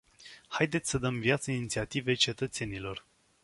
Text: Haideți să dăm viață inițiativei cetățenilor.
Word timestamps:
Haideți 0.47 0.89
să 0.89 0.97
dăm 0.97 1.19
viață 1.19 1.51
inițiativei 1.51 2.15
cetățenilor. 2.15 3.05